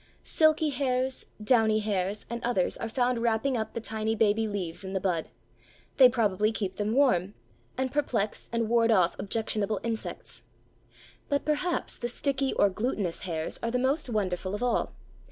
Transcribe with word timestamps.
Silky 0.23 0.69
hairs, 0.71 1.27
downy 1.43 1.77
hairs, 1.77 2.25
and 2.27 2.43
others 2.43 2.75
are 2.77 2.89
found 2.89 3.21
wrapping 3.21 3.55
up 3.55 3.75
the 3.75 3.79
tiny 3.79 4.15
baby 4.15 4.47
leaves 4.47 4.83
in 4.83 4.93
the 4.93 4.99
bud: 4.99 5.29
they 5.97 6.09
probably 6.09 6.51
keep 6.51 6.77
them 6.77 6.91
warm, 6.95 7.35
and 7.77 7.91
perplex 7.91 8.49
and 8.51 8.67
ward 8.67 8.89
off 8.89 9.15
objectionable 9.19 9.79
insects. 9.83 10.41
But, 11.29 11.45
perhaps, 11.45 11.99
the 11.99 12.07
sticky 12.07 12.51
or 12.53 12.67
glutinous 12.67 13.19
hairs 13.19 13.59
are 13.61 13.69
the 13.69 13.77
most 13.77 14.09
wonderful 14.09 14.55
of 14.55 14.63
all. 14.63 14.95